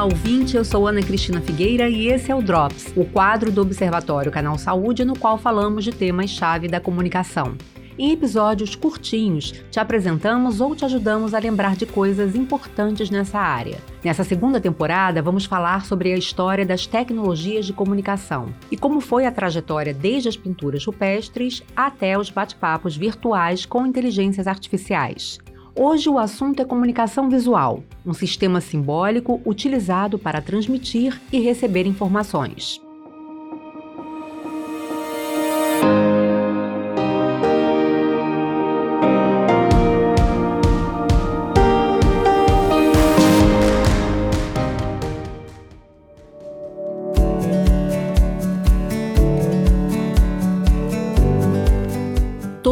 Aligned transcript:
Olá, 0.00 0.08
ouvinte. 0.08 0.56
Eu 0.56 0.64
sou 0.64 0.88
Ana 0.88 1.02
Cristina 1.02 1.42
Figueira 1.42 1.86
e 1.86 2.06
esse 2.06 2.32
é 2.32 2.34
o 2.34 2.40
Drops, 2.40 2.90
o 2.96 3.04
quadro 3.04 3.52
do 3.52 3.60
Observatório 3.60 4.32
Canal 4.32 4.56
Saúde, 4.56 5.04
no 5.04 5.14
qual 5.14 5.36
falamos 5.36 5.84
de 5.84 5.92
temas-chave 5.92 6.68
da 6.68 6.80
comunicação. 6.80 7.54
Em 7.98 8.10
episódios 8.10 8.74
curtinhos, 8.74 9.52
te 9.70 9.78
apresentamos 9.78 10.58
ou 10.58 10.74
te 10.74 10.86
ajudamos 10.86 11.34
a 11.34 11.38
lembrar 11.38 11.76
de 11.76 11.84
coisas 11.84 12.34
importantes 12.34 13.10
nessa 13.10 13.38
área. 13.38 13.76
Nessa 14.02 14.24
segunda 14.24 14.58
temporada, 14.58 15.20
vamos 15.20 15.44
falar 15.44 15.84
sobre 15.84 16.14
a 16.14 16.16
história 16.16 16.64
das 16.64 16.86
tecnologias 16.86 17.66
de 17.66 17.74
comunicação 17.74 18.54
e 18.70 18.78
como 18.78 19.02
foi 19.02 19.26
a 19.26 19.30
trajetória 19.30 19.92
desde 19.92 20.30
as 20.30 20.36
pinturas 20.36 20.82
rupestres 20.82 21.62
até 21.76 22.16
os 22.16 22.30
bate-papos 22.30 22.96
virtuais 22.96 23.66
com 23.66 23.86
inteligências 23.86 24.46
artificiais. 24.46 25.38
Hoje 25.82 26.10
o 26.10 26.18
assunto 26.18 26.60
é 26.60 26.64
comunicação 26.66 27.30
visual, 27.30 27.82
um 28.04 28.12
sistema 28.12 28.60
simbólico 28.60 29.40
utilizado 29.46 30.18
para 30.18 30.42
transmitir 30.42 31.18
e 31.32 31.40
receber 31.40 31.86
informações. 31.86 32.78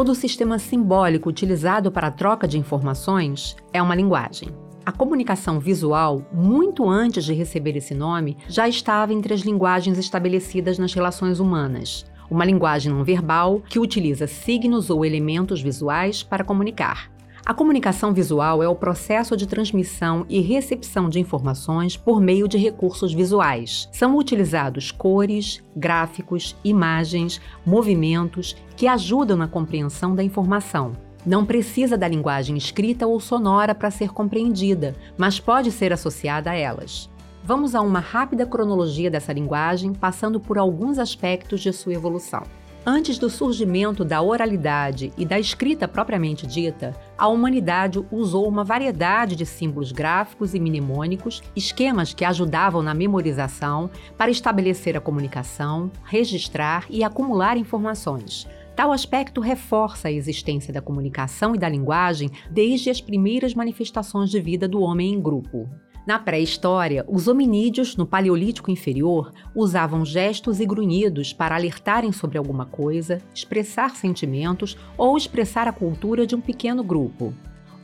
Todo 0.09 0.17
o 0.17 0.21
sistema 0.21 0.59
simbólico 0.59 1.29
utilizado 1.29 1.93
para 1.93 2.07
a 2.07 2.11
troca 2.11 2.49
de 2.49 2.57
informações 2.57 3.55
é 3.75 3.83
uma 3.83 3.95
linguagem. 3.95 4.49
A 4.87 4.91
comunicação 4.91 5.61
visual, 5.61 6.27
muito 6.33 6.89
antes 6.89 7.27
de 7.27 7.35
receber 7.35 7.77
esse 7.77 7.93
nome, 7.93 8.39
já 8.49 8.67
estava 8.67 9.13
entre 9.13 9.35
as 9.35 9.43
linguagens 9.43 9.99
estabelecidas 9.99 10.79
nas 10.79 10.95
relações 10.95 11.41
humanas. 11.41 12.07
Uma 12.31 12.47
linguagem 12.47 12.91
não 12.91 13.05
verbal 13.05 13.61
que 13.69 13.79
utiliza 13.79 14.27
signos 14.27 14.89
ou 14.89 15.05
elementos 15.05 15.61
visuais 15.61 16.23
para 16.23 16.43
comunicar. 16.43 17.11
A 17.49 17.55
comunicação 17.55 18.13
visual 18.13 18.63
é 18.63 18.69
o 18.69 18.75
processo 18.75 19.35
de 19.35 19.47
transmissão 19.47 20.27
e 20.29 20.39
recepção 20.39 21.09
de 21.09 21.19
informações 21.19 21.97
por 21.97 22.21
meio 22.21 22.47
de 22.47 22.59
recursos 22.59 23.15
visuais. 23.15 23.89
São 23.91 24.19
utilizados 24.19 24.93
cores, 24.93 25.65
gráficos, 25.75 26.55
imagens, 26.63 27.41
movimentos 27.65 28.55
que 28.77 28.87
ajudam 28.87 29.35
na 29.35 29.49
compreensão 29.49 30.15
da 30.15 30.23
informação. 30.23 30.93
Não 31.25 31.47
precisa 31.47 31.97
da 31.97 32.07
linguagem 32.07 32.55
escrita 32.55 33.07
ou 33.07 33.19
sonora 33.19 33.75
para 33.75 33.91
ser 33.91 34.11
compreendida, 34.11 34.95
mas 35.17 35.41
pode 35.41 35.73
ser 35.73 35.91
associada 35.91 36.51
a 36.51 36.55
elas. 36.55 37.09
Vamos 37.43 37.75
a 37.75 37.81
uma 37.81 37.99
rápida 37.99 38.45
cronologia 38.45 39.11
dessa 39.11 39.33
linguagem, 39.33 39.95
passando 39.95 40.39
por 40.39 40.59
alguns 40.59 40.99
aspectos 40.99 41.63
de 41.63 41.73
sua 41.73 41.95
evolução. 41.95 42.43
Antes 42.87 43.19
do 43.19 43.29
surgimento 43.29 44.05
da 44.05 44.23
oralidade 44.23 45.13
e 45.17 45.27
da 45.27 45.39
escrita 45.39 45.87
propriamente 45.87 46.47
dita, 46.47 46.95
a 47.19 47.29
humanidade 47.29 48.03
usou 48.11 48.49
uma 48.49 48.65
variedade 48.65 49.37
de 49.37 49.45
símbolos 49.45 49.93
gráficos 49.93 50.55
e 50.55 50.61
mnemônicos, 50.61 51.43
esquemas 51.55 52.15
que 52.15 52.25
ajudavam 52.25 52.81
na 52.81 52.95
memorização 52.95 53.91
para 54.17 54.31
estabelecer 54.31 54.97
a 54.97 55.01
comunicação, 55.01 55.91
registrar 56.05 56.87
e 56.89 57.05
acumular 57.05 57.57
informações. 57.57 58.47
Tal 58.75 58.93
aspecto 58.93 59.41
reforça 59.41 60.07
a 60.07 60.13
existência 60.13 60.73
da 60.73 60.81
comunicação 60.81 61.55
e 61.55 61.59
da 61.59 61.69
linguagem 61.69 62.31
desde 62.49 62.89
as 62.89 63.01
primeiras 63.01 63.53
manifestações 63.53 64.31
de 64.31 64.41
vida 64.41 64.69
do 64.69 64.81
homem 64.81 65.13
em 65.13 65.21
grupo. 65.21 65.69
Na 66.09 66.19
pré-história, 66.19 67.05
os 67.07 67.29
hominídeos 67.29 67.95
no 67.95 68.07
Paleolítico 68.07 68.71
Inferior 68.71 69.31
usavam 69.55 70.07
gestos 70.07 70.59
e 70.59 70.65
grunhidos 70.65 71.35
para 71.35 71.55
alertarem 71.55 72.13
sobre 72.13 72.39
alguma 72.39 72.65
coisa, 72.65 73.21
expressar 73.35 73.95
sentimentos 73.95 74.75
ou 74.97 75.19
expressar 75.19 75.69
a 75.69 75.73
cultura 75.73 76.27
de 76.27 76.35
um 76.35 76.41
pequeno 76.41 76.83
grupo. 76.83 77.35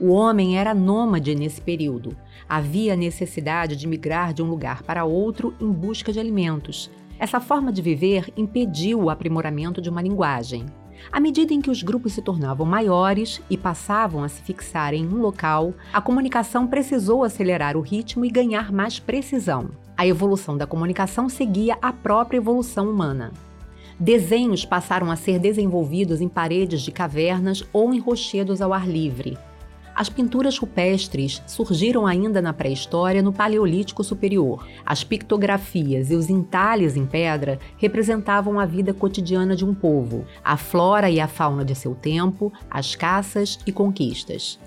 O 0.00 0.08
homem 0.08 0.56
era 0.56 0.72
nômade 0.72 1.34
nesse 1.34 1.60
período. 1.60 2.16
Havia 2.48 2.96
necessidade 2.96 3.76
de 3.76 3.86
migrar 3.86 4.32
de 4.32 4.42
um 4.42 4.48
lugar 4.48 4.82
para 4.82 5.04
outro 5.04 5.54
em 5.60 5.70
busca 5.70 6.10
de 6.10 6.18
alimentos. 6.18 6.90
Essa 7.18 7.40
forma 7.40 7.70
de 7.70 7.82
viver 7.82 8.32
impediu 8.38 9.02
o 9.02 9.10
aprimoramento 9.10 9.82
de 9.82 9.90
uma 9.90 10.00
linguagem. 10.00 10.64
À 11.10 11.20
medida 11.20 11.52
em 11.52 11.60
que 11.60 11.70
os 11.70 11.82
grupos 11.82 12.12
se 12.12 12.22
tornavam 12.22 12.66
maiores 12.66 13.40
e 13.48 13.56
passavam 13.56 14.22
a 14.22 14.28
se 14.28 14.42
fixar 14.42 14.94
em 14.94 15.06
um 15.06 15.20
local, 15.20 15.74
a 15.92 16.00
comunicação 16.00 16.66
precisou 16.66 17.24
acelerar 17.24 17.76
o 17.76 17.80
ritmo 17.80 18.24
e 18.24 18.30
ganhar 18.30 18.72
mais 18.72 18.98
precisão. 18.98 19.70
A 19.96 20.06
evolução 20.06 20.56
da 20.56 20.66
comunicação 20.66 21.28
seguia 21.28 21.78
a 21.80 21.92
própria 21.92 22.38
evolução 22.38 22.90
humana. 22.90 23.32
Desenhos 23.98 24.64
passaram 24.64 25.10
a 25.10 25.16
ser 25.16 25.38
desenvolvidos 25.38 26.20
em 26.20 26.28
paredes 26.28 26.82
de 26.82 26.90
cavernas 26.90 27.62
ou 27.72 27.94
em 27.94 28.00
rochedos 28.00 28.60
ao 28.60 28.72
ar 28.72 28.88
livre. 28.88 29.38
As 29.94 30.08
pinturas 30.08 30.58
rupestres 30.58 31.40
surgiram 31.46 32.04
ainda 32.04 32.42
na 32.42 32.52
pré-história 32.52 33.22
no 33.22 33.32
Paleolítico 33.32 34.02
Superior. 34.02 34.66
As 34.84 35.04
pictografias 35.04 36.10
e 36.10 36.16
os 36.16 36.28
entalhes 36.28 36.96
em 36.96 37.06
pedra 37.06 37.60
representavam 37.76 38.58
a 38.58 38.66
vida 38.66 38.92
cotidiana 38.92 39.54
de 39.54 39.64
um 39.64 39.72
povo, 39.72 40.26
a 40.42 40.56
flora 40.56 41.08
e 41.08 41.20
a 41.20 41.28
fauna 41.28 41.64
de 41.64 41.76
seu 41.76 41.94
tempo, 41.94 42.52
as 42.68 42.96
caças 42.96 43.58
e 43.64 43.70
conquistas. 43.70 44.58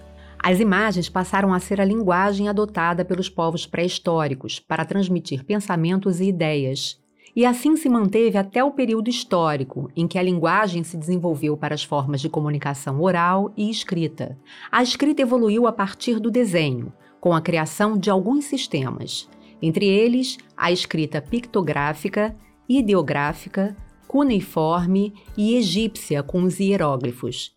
As 0.41 0.61
imagens 0.61 1.09
passaram 1.09 1.53
a 1.53 1.59
ser 1.59 1.81
a 1.81 1.85
linguagem 1.85 2.47
adotada 2.47 3.03
pelos 3.03 3.27
povos 3.27 3.66
pré-históricos 3.66 4.59
para 4.59 4.85
transmitir 4.85 5.43
pensamentos 5.43 6.21
e 6.21 6.25
ideias, 6.29 6.97
e 7.37 7.45
assim 7.45 7.75
se 7.77 7.87
manteve 7.87 8.35
até 8.35 8.63
o 8.63 8.71
período 8.71 9.11
histórico, 9.11 9.91
em 9.95 10.07
que 10.07 10.17
a 10.17 10.23
linguagem 10.23 10.83
se 10.83 10.97
desenvolveu 10.97 11.55
para 11.55 11.75
as 11.75 11.83
formas 11.83 12.19
de 12.19 12.27
comunicação 12.27 12.99
oral 12.99 13.53
e 13.55 13.69
escrita. 13.69 14.35
A 14.71 14.81
escrita 14.81 15.21
evoluiu 15.21 15.67
a 15.67 15.71
partir 15.71 16.19
do 16.19 16.31
desenho, 16.31 16.91
com 17.21 17.35
a 17.35 17.41
criação 17.41 17.95
de 17.95 18.09
alguns 18.09 18.45
sistemas, 18.45 19.29
entre 19.61 19.85
eles 19.85 20.39
a 20.57 20.71
escrita 20.71 21.21
pictográfica, 21.21 22.35
ideográfica, 22.67 23.77
cuneiforme 24.07 25.13
e 25.37 25.57
egípcia 25.57 26.23
com 26.23 26.41
os 26.41 26.59
hieróglifos. 26.59 27.55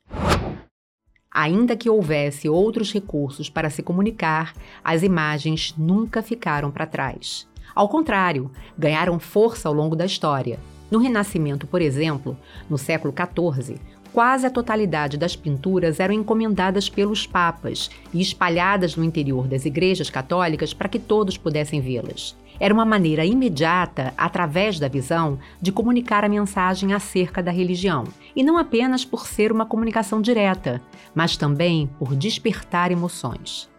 Ainda 1.33 1.75
que 1.75 1.89
houvesse 1.89 2.51
outros 2.51 2.93
recursos 2.93 3.49
para 3.49 3.71
se 3.71 3.83
comunicar, 3.83 4.53
as 4.85 5.03
imagens 5.03 5.75
nunca 5.79 6.21
ficaram 6.21 6.71
para 6.71 6.85
trás. 6.85 7.49
Ao 7.75 7.89
contrário, 7.89 8.51
ganharam 8.77 9.19
força 9.19 9.69
ao 9.69 9.75
longo 9.75 9.97
da 9.97 10.07
história. 10.07 10.59
No 10.91 10.99
Renascimento, 10.99 11.67
por 11.67 11.81
exemplo, 11.81 12.37
no 12.69 12.77
século 12.77 13.15
XIV, 13.15 13.79
quase 14.13 14.47
a 14.47 14.51
totalidade 14.51 15.17
das 15.17 15.37
pinturas 15.37 16.01
eram 16.01 16.15
encomendadas 16.15 16.89
pelos 16.89 17.27
papas 17.27 17.91
e 18.13 18.21
espalhadas 18.21 18.97
no 18.97 19.05
interior 19.05 19.47
das 19.47 19.65
igrejas 19.65 20.11
católicas 20.11 20.75
para 20.75 20.89
que 20.89 20.99
todos 20.99 21.37
pudessem 21.37 21.81
vê-las. 21.81 22.37
Era 22.59 22.75
uma 22.75 22.85
maneira 22.85 23.25
imediata, 23.25 24.13
através 24.19 24.79
da 24.79 24.89
visão, 24.89 25.39
de 25.63 25.73
comunicar 25.73 26.25
a 26.25 26.29
mensagem 26.29 26.93
acerca 26.93 27.43
da 27.43 27.51
religião, 27.51 28.05
e 28.37 28.43
não 28.43 28.59
apenas 28.59 29.05
por 29.05 29.27
ser 29.27 29.51
uma 29.51 29.65
comunicação 29.65 30.21
direta, 30.21 30.83
mas 31.15 31.37
também 31.37 31.89
por 31.99 32.15
despertar 32.15 32.91
emoções. 32.93 33.71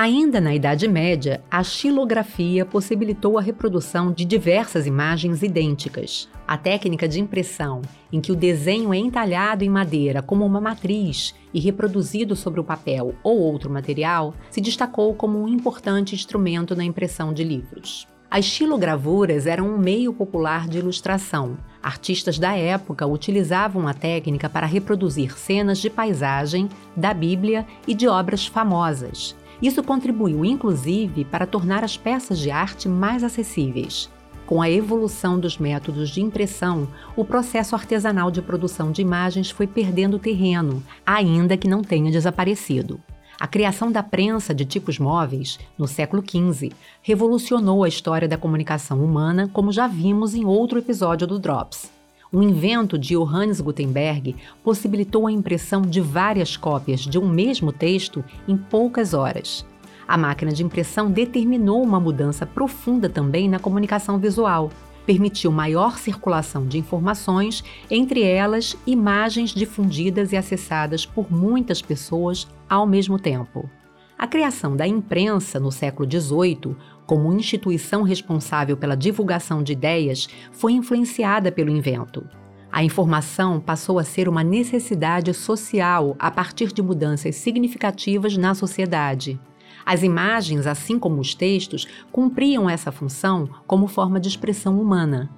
Ainda 0.00 0.40
na 0.40 0.54
Idade 0.54 0.86
Média, 0.86 1.42
a 1.50 1.60
xilografia 1.64 2.64
possibilitou 2.64 3.36
a 3.36 3.42
reprodução 3.42 4.12
de 4.12 4.24
diversas 4.24 4.86
imagens 4.86 5.42
idênticas. 5.42 6.28
A 6.46 6.56
técnica 6.56 7.08
de 7.08 7.18
impressão, 7.20 7.82
em 8.12 8.20
que 8.20 8.30
o 8.30 8.36
desenho 8.36 8.94
é 8.94 8.96
entalhado 8.96 9.64
em 9.64 9.68
madeira 9.68 10.22
como 10.22 10.46
uma 10.46 10.60
matriz 10.60 11.34
e 11.52 11.58
reproduzido 11.58 12.36
sobre 12.36 12.60
o 12.60 12.64
papel 12.64 13.12
ou 13.24 13.40
outro 13.40 13.68
material, 13.68 14.34
se 14.52 14.60
destacou 14.60 15.12
como 15.14 15.42
um 15.42 15.48
importante 15.48 16.14
instrumento 16.14 16.76
na 16.76 16.84
impressão 16.84 17.32
de 17.32 17.42
livros. 17.42 18.06
As 18.30 18.44
xilogravuras 18.44 19.48
eram 19.48 19.68
um 19.68 19.78
meio 19.78 20.12
popular 20.12 20.68
de 20.68 20.78
ilustração. 20.78 21.58
Artistas 21.82 22.38
da 22.38 22.56
época 22.56 23.04
utilizavam 23.04 23.88
a 23.88 23.94
técnica 23.94 24.48
para 24.48 24.64
reproduzir 24.64 25.36
cenas 25.36 25.78
de 25.78 25.90
paisagem, 25.90 26.68
da 26.96 27.12
Bíblia 27.12 27.66
e 27.84 27.94
de 27.94 28.06
obras 28.06 28.46
famosas. 28.46 29.34
Isso 29.60 29.82
contribuiu, 29.82 30.44
inclusive, 30.44 31.24
para 31.24 31.46
tornar 31.46 31.82
as 31.82 31.96
peças 31.96 32.38
de 32.38 32.50
arte 32.50 32.88
mais 32.88 33.24
acessíveis. 33.24 34.08
Com 34.46 34.62
a 34.62 34.70
evolução 34.70 35.38
dos 35.38 35.58
métodos 35.58 36.08
de 36.08 36.22
impressão, 36.22 36.88
o 37.14 37.24
processo 37.24 37.74
artesanal 37.74 38.30
de 38.30 38.40
produção 38.40 38.90
de 38.90 39.02
imagens 39.02 39.50
foi 39.50 39.66
perdendo 39.66 40.18
terreno, 40.18 40.82
ainda 41.04 41.56
que 41.56 41.68
não 41.68 41.82
tenha 41.82 42.10
desaparecido. 42.10 42.98
A 43.38 43.46
criação 43.46 43.92
da 43.92 44.02
prensa 44.02 44.54
de 44.54 44.64
tipos 44.64 44.98
móveis, 44.98 45.58
no 45.76 45.86
século 45.86 46.22
XV, 46.26 46.72
revolucionou 47.02 47.84
a 47.84 47.88
história 47.88 48.26
da 48.26 48.38
comunicação 48.38 49.04
humana, 49.04 49.50
como 49.52 49.70
já 49.70 49.86
vimos 49.86 50.34
em 50.34 50.44
outro 50.44 50.78
episódio 50.78 51.26
do 51.26 51.38
Drops. 51.38 51.97
Um 52.30 52.42
invento 52.42 52.98
de 52.98 53.08
Johannes 53.14 53.60
Gutenberg 53.60 54.36
possibilitou 54.62 55.26
a 55.26 55.32
impressão 55.32 55.80
de 55.80 56.00
várias 56.00 56.56
cópias 56.56 57.00
de 57.00 57.18
um 57.18 57.26
mesmo 57.26 57.72
texto 57.72 58.22
em 58.46 58.56
poucas 58.56 59.14
horas. 59.14 59.64
A 60.06 60.16
máquina 60.16 60.52
de 60.52 60.62
impressão 60.62 61.10
determinou 61.10 61.82
uma 61.82 61.98
mudança 61.98 62.44
profunda 62.44 63.08
também 63.08 63.48
na 63.48 63.58
comunicação 63.58 64.18
visual. 64.18 64.70
Permitiu 65.06 65.50
maior 65.50 65.96
circulação 65.96 66.66
de 66.66 66.76
informações, 66.76 67.64
entre 67.90 68.22
elas 68.22 68.76
imagens 68.86 69.50
difundidas 69.50 70.32
e 70.32 70.36
acessadas 70.36 71.06
por 71.06 71.32
muitas 71.32 71.80
pessoas 71.80 72.46
ao 72.68 72.86
mesmo 72.86 73.18
tempo. 73.18 73.70
A 74.18 74.26
criação 74.26 74.76
da 74.76 74.84
imprensa 74.84 75.60
no 75.60 75.70
século 75.70 76.10
XVIII, 76.10 76.76
como 77.06 77.32
instituição 77.32 78.02
responsável 78.02 78.76
pela 78.76 78.96
divulgação 78.96 79.62
de 79.62 79.72
ideias, 79.72 80.28
foi 80.50 80.72
influenciada 80.72 81.52
pelo 81.52 81.70
invento. 81.70 82.28
A 82.70 82.82
informação 82.82 83.60
passou 83.60 83.96
a 83.96 84.02
ser 84.02 84.28
uma 84.28 84.42
necessidade 84.42 85.32
social 85.32 86.16
a 86.18 86.32
partir 86.32 86.72
de 86.72 86.82
mudanças 86.82 87.36
significativas 87.36 88.36
na 88.36 88.56
sociedade. 88.56 89.38
As 89.86 90.02
imagens, 90.02 90.66
assim 90.66 90.98
como 90.98 91.20
os 91.20 91.32
textos, 91.32 91.86
cumpriam 92.10 92.68
essa 92.68 92.90
função 92.90 93.48
como 93.68 93.86
forma 93.86 94.18
de 94.18 94.28
expressão 94.28 94.80
humana. 94.80 95.30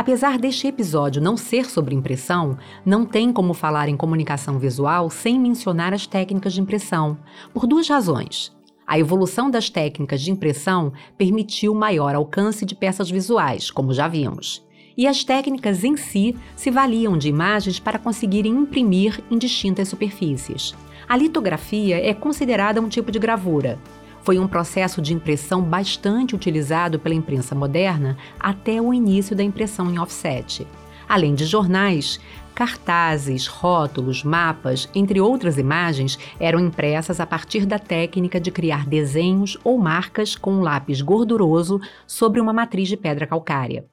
Apesar 0.00 0.38
deste 0.38 0.66
episódio 0.66 1.20
não 1.20 1.36
ser 1.36 1.68
sobre 1.68 1.94
impressão, 1.94 2.56
não 2.86 3.04
tem 3.04 3.30
como 3.30 3.52
falar 3.52 3.86
em 3.86 3.98
comunicação 3.98 4.58
visual 4.58 5.10
sem 5.10 5.38
mencionar 5.38 5.92
as 5.92 6.06
técnicas 6.06 6.54
de 6.54 6.60
impressão, 6.62 7.18
por 7.52 7.66
duas 7.66 7.86
razões. 7.86 8.50
A 8.86 8.98
evolução 8.98 9.50
das 9.50 9.68
técnicas 9.68 10.22
de 10.22 10.30
impressão 10.30 10.90
permitiu 11.18 11.74
maior 11.74 12.14
alcance 12.14 12.64
de 12.64 12.74
peças 12.74 13.10
visuais, 13.10 13.70
como 13.70 13.92
já 13.92 14.08
vimos 14.08 14.66
e 14.96 15.06
as 15.06 15.24
técnicas 15.24 15.82
em 15.82 15.96
si 15.96 16.36
se 16.54 16.70
valiam 16.70 17.16
de 17.16 17.26
imagens 17.26 17.78
para 17.78 17.98
conseguirem 17.98 18.52
imprimir 18.52 19.18
em 19.30 19.38
distintas 19.38 19.88
superfícies. 19.88 20.74
A 21.08 21.16
litografia 21.16 21.96
é 21.96 22.12
considerada 22.12 22.82
um 22.82 22.88
tipo 22.88 23.10
de 23.10 23.18
gravura. 23.18 23.78
Foi 24.22 24.38
um 24.38 24.46
processo 24.46 25.00
de 25.00 25.14
impressão 25.14 25.62
bastante 25.62 26.34
utilizado 26.34 26.98
pela 26.98 27.14
imprensa 27.14 27.54
moderna 27.54 28.16
até 28.38 28.80
o 28.80 28.92
início 28.92 29.34
da 29.34 29.42
impressão 29.42 29.90
em 29.90 29.98
offset. 29.98 30.66
Além 31.08 31.34
de 31.34 31.44
jornais, 31.44 32.20
cartazes, 32.54 33.46
rótulos, 33.46 34.22
mapas, 34.22 34.88
entre 34.94 35.20
outras 35.20 35.58
imagens, 35.58 36.18
eram 36.38 36.60
impressas 36.60 37.18
a 37.18 37.26
partir 37.26 37.66
da 37.66 37.78
técnica 37.78 38.38
de 38.38 38.50
criar 38.50 38.86
desenhos 38.86 39.58
ou 39.64 39.78
marcas 39.78 40.36
com 40.36 40.52
um 40.52 40.60
lápis 40.60 41.00
gorduroso 41.00 41.80
sobre 42.06 42.40
uma 42.40 42.52
matriz 42.52 42.86
de 42.86 42.96
pedra 42.96 43.26
calcária. 43.26 43.89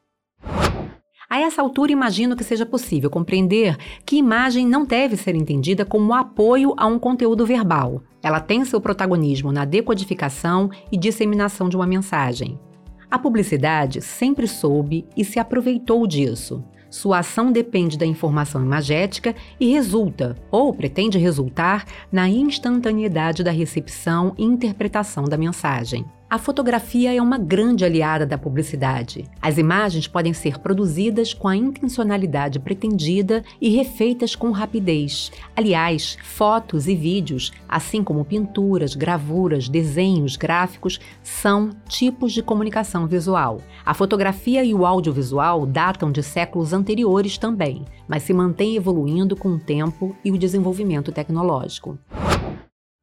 A 1.29 1.41
essa 1.41 1.61
altura, 1.61 1.91
imagino 1.91 2.37
que 2.37 2.43
seja 2.43 2.65
possível 2.65 3.09
compreender 3.09 3.75
que 4.05 4.15
imagem 4.15 4.65
não 4.65 4.85
deve 4.85 5.17
ser 5.17 5.35
entendida 5.35 5.83
como 5.83 6.13
apoio 6.13 6.73
a 6.77 6.87
um 6.87 6.97
conteúdo 6.97 7.45
verbal. 7.45 8.01
Ela 8.23 8.39
tem 8.39 8.63
seu 8.63 8.79
protagonismo 8.79 9.51
na 9.51 9.65
decodificação 9.65 10.69
e 10.89 10.97
disseminação 10.97 11.67
de 11.67 11.75
uma 11.75 11.85
mensagem. 11.85 12.57
A 13.11 13.19
publicidade 13.19 14.01
sempre 14.01 14.47
soube 14.47 15.05
e 15.17 15.25
se 15.25 15.37
aproveitou 15.37 16.07
disso. 16.07 16.63
Sua 16.89 17.19
ação 17.19 17.51
depende 17.51 17.97
da 17.97 18.05
informação 18.05 18.61
imagética 18.63 19.35
e 19.59 19.69
resulta, 19.69 20.37
ou 20.49 20.73
pretende 20.73 21.17
resultar, 21.17 21.83
na 22.09 22.29
instantaneidade 22.29 23.43
da 23.43 23.51
recepção 23.51 24.33
e 24.37 24.45
interpretação 24.45 25.25
da 25.25 25.37
mensagem. 25.37 26.05
A 26.29 26.37
fotografia 26.37 27.15
é 27.15 27.21
uma 27.21 27.37
grande 27.37 27.85
aliada 27.85 28.25
da 28.25 28.37
publicidade. 28.37 29.23
As 29.41 29.57
imagens 29.57 30.09
podem 30.09 30.33
ser 30.33 30.59
produzidas 30.59 31.33
com 31.33 31.47
a 31.47 31.55
intencionalidade 31.55 32.59
pretendida 32.59 33.45
e 33.61 33.69
refeitas 33.69 34.35
com 34.35 34.51
rapidez. 34.51 35.31
Aliás, 35.55 36.17
fotos 36.21 36.85
e 36.85 36.95
vídeos, 36.95 37.53
assim 37.65 38.03
como 38.03 38.25
pinturas, 38.25 38.93
gravuras, 38.93 39.69
desenhos, 39.69 40.35
gráficos, 40.35 40.99
são 41.23 41.69
tipos 41.87 42.33
de 42.33 42.43
comunicação 42.43 43.07
visual. 43.07 43.61
A 43.85 43.93
fotografia 43.93 44.65
e 44.65 44.73
o 44.73 44.85
audiovisual 44.85 45.65
datam 45.65 46.11
de 46.11 46.21
séculos 46.21 46.73
anteriores 46.73 47.37
também, 47.37 47.85
mas 48.05 48.23
se 48.23 48.33
mantêm 48.33 48.75
evoluindo 48.75 49.33
com 49.33 49.47
o 49.47 49.59
tempo 49.59 50.13
e 50.25 50.31
o 50.33 50.37
desenvolvimento 50.37 51.09
tecnológico. 51.09 51.97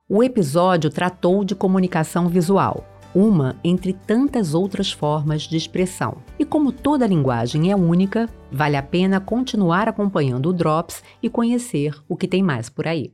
O 0.06 0.23
episódio 0.23 0.91
tratou 0.91 1.43
de 1.43 1.55
comunicação 1.55 2.29
visual 2.29 2.85
uma 3.14 3.56
entre 3.62 3.93
tantas 3.93 4.55
outras 4.55 4.90
formas 4.90 5.43
de 5.43 5.56
expressão. 5.56 6.16
E 6.38 6.44
como 6.44 6.72
toda 6.72 7.06
linguagem 7.06 7.70
é 7.70 7.76
única, 7.76 8.28
vale 8.50 8.76
a 8.76 8.82
pena 8.82 9.20
continuar 9.20 9.88
acompanhando 9.88 10.49
o 10.49 10.52
Drops 10.52 11.02
e 11.22 11.31
conhecer 11.31 11.94
o 12.08 12.16
que 12.16 12.26
tem 12.26 12.43
mais 12.43 12.69
por 12.69 12.88
aí. 12.88 13.12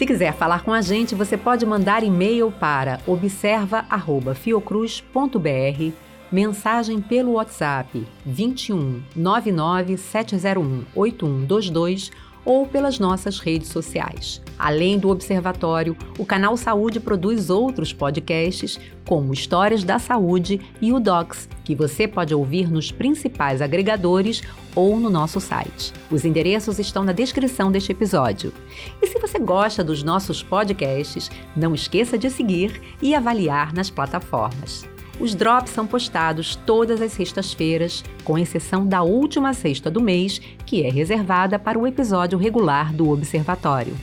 Se 0.00 0.06
quiser 0.06 0.32
falar 0.32 0.64
com 0.64 0.72
a 0.72 0.80
gente, 0.80 1.14
você 1.14 1.36
pode 1.36 1.66
mandar 1.66 2.02
e-mail 2.02 2.50
para 2.50 3.00
observa@fiocruz.br, 3.06 5.92
mensagem 6.32 7.02
pelo 7.02 7.32
WhatsApp 7.32 8.06
21 8.24 9.02
99 9.14 9.98
701 9.98 10.84
8122 10.94 12.10
ou 12.44 12.66
pelas 12.66 12.98
nossas 12.98 13.38
redes 13.38 13.68
sociais. 13.68 14.40
Além 14.58 14.98
do 14.98 15.08
Observatório, 15.08 15.96
o 16.18 16.26
Canal 16.26 16.56
Saúde 16.56 17.00
produz 17.00 17.50
outros 17.50 17.92
podcasts, 17.92 18.78
como 19.06 19.32
Histórias 19.32 19.82
da 19.82 19.98
Saúde 19.98 20.60
e 20.80 20.92
o 20.92 21.00
Docs, 21.00 21.48
que 21.64 21.74
você 21.74 22.06
pode 22.06 22.34
ouvir 22.34 22.70
nos 22.70 22.92
principais 22.92 23.62
agregadores 23.62 24.42
ou 24.74 25.00
no 25.00 25.10
nosso 25.10 25.40
site. 25.40 25.92
Os 26.10 26.24
endereços 26.24 26.78
estão 26.78 27.04
na 27.04 27.12
descrição 27.12 27.72
deste 27.72 27.92
episódio. 27.92 28.52
E 29.00 29.06
se 29.06 29.18
você 29.18 29.38
gosta 29.38 29.82
dos 29.82 30.02
nossos 30.02 30.42
podcasts, 30.42 31.30
não 31.56 31.74
esqueça 31.74 32.18
de 32.18 32.30
seguir 32.30 32.80
e 33.00 33.14
avaliar 33.14 33.72
nas 33.72 33.90
plataformas. 33.90 34.88
Os 35.20 35.34
drops 35.34 35.70
são 35.70 35.86
postados 35.86 36.56
todas 36.56 37.02
as 37.02 37.12
sextas-feiras, 37.12 38.02
com 38.24 38.38
exceção 38.38 38.86
da 38.86 39.02
última 39.02 39.52
sexta 39.52 39.90
do 39.90 40.00
mês, 40.00 40.40
que 40.64 40.82
é 40.82 40.90
reservada 40.90 41.58
para 41.58 41.78
o 41.78 41.86
episódio 41.86 42.38
regular 42.38 42.90
do 42.90 43.10
Observatório. 43.10 43.94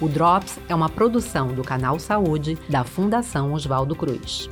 O 0.00 0.08
Drops 0.08 0.58
é 0.68 0.74
uma 0.74 0.88
produção 0.88 1.48
do 1.48 1.62
Canal 1.62 1.98
Saúde 1.98 2.58
da 2.68 2.82
Fundação 2.82 3.52
Oswaldo 3.52 3.94
Cruz. 3.94 4.50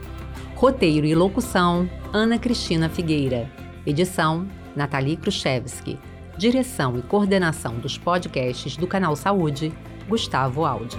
Roteiro 0.55 1.07
e 1.07 1.15
locução: 1.15 1.91
Ana 2.13 2.39
Cristina 2.39 2.89
Figueira. 2.89 3.51
Edição: 3.85 4.47
Nathalie 4.77 5.17
Kruszewski. 5.17 5.99
Direção 6.39 6.99
e 6.99 7.03
coordenação 7.03 7.79
dos 7.79 7.99
podcasts 7.99 8.77
do 8.77 8.87
Canal 8.87 9.17
Saúde: 9.17 9.73
Gustavo 10.09 10.65
Aldi. 10.65 10.99